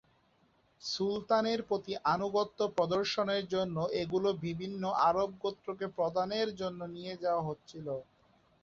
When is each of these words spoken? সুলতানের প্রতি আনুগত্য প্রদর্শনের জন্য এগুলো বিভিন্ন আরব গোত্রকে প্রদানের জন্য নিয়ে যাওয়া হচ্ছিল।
সুলতানের 0.81 1.59
প্রতি 1.69 1.93
আনুগত্য 2.13 2.59
প্রদর্শনের 2.77 3.43
জন্য 3.53 3.77
এগুলো 4.01 4.29
বিভিন্ন 4.45 4.83
আরব 5.09 5.29
গোত্রকে 5.43 5.85
প্রদানের 5.97 6.49
জন্য 6.61 6.79
নিয়ে 6.95 7.13
যাওয়া 7.23 7.43
হচ্ছিল। 7.49 7.87